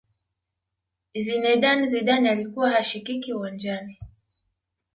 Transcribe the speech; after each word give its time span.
zinedine 1.15 1.85
zidane 1.87 2.29
alikuwa 2.31 2.71
hashikiki 2.71 3.33
uwanjani 3.33 3.97